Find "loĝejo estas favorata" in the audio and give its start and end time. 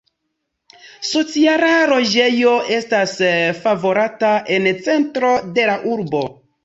1.91-4.35